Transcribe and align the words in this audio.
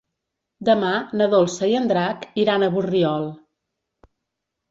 Demà 0.69 0.93
na 1.19 1.25
Dolça 1.33 1.67
i 1.71 1.75
en 1.81 1.85
Drac 1.91 2.25
iran 2.45 2.65
a 2.65 2.69
Borriol. 2.77 3.27